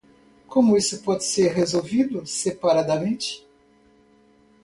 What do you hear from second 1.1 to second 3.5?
ser resolvido separadamente?